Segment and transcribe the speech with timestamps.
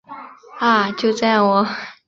[0.57, 0.91] 啊！
[0.93, 1.67] 就这样喔